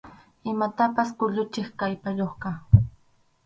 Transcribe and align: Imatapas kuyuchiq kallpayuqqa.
Imatapas 0.53 1.09
kuyuchiq 1.17 1.67
kallpayuqqa. 1.79 2.49